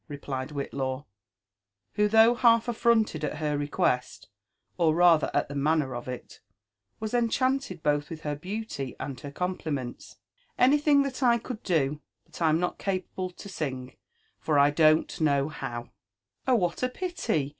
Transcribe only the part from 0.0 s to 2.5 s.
replied Whillaw, who, though